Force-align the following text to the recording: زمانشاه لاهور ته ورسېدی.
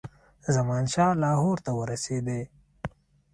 زمانشاه 0.55 1.11
لاهور 1.23 1.57
ته 1.65 1.71
ورسېدی. 1.79 2.41